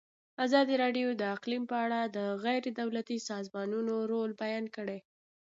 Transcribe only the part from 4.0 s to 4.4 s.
رول